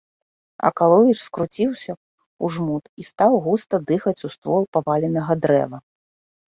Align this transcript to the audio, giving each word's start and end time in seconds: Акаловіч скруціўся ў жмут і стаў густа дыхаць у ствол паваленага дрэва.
Акаловіч 0.69 1.17
скруціўся 1.27 1.91
ў 1.97 2.45
жмут 2.57 2.85
і 3.03 3.07
стаў 3.13 3.33
густа 3.49 3.75
дыхаць 3.93 4.19
у 4.31 4.35
ствол 4.39 4.63
паваленага 4.77 5.33
дрэва. 5.47 5.77